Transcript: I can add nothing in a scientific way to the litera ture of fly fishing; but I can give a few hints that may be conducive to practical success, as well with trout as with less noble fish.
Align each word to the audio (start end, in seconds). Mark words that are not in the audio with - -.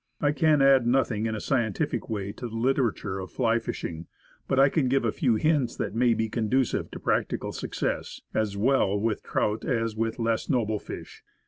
I 0.19 0.31
can 0.31 0.63
add 0.63 0.87
nothing 0.87 1.27
in 1.27 1.35
a 1.35 1.39
scientific 1.39 2.09
way 2.09 2.31
to 2.31 2.47
the 2.49 2.55
litera 2.55 2.91
ture 2.91 3.19
of 3.19 3.29
fly 3.31 3.59
fishing; 3.59 4.07
but 4.47 4.59
I 4.59 4.67
can 4.67 4.87
give 4.89 5.05
a 5.05 5.11
few 5.11 5.35
hints 5.35 5.75
that 5.75 5.93
may 5.93 6.15
be 6.15 6.27
conducive 6.27 6.89
to 6.89 6.99
practical 6.99 7.51
success, 7.51 8.21
as 8.33 8.57
well 8.57 8.99
with 8.99 9.21
trout 9.21 9.63
as 9.63 9.95
with 9.95 10.17
less 10.17 10.49
noble 10.49 10.79
fish. 10.79 11.21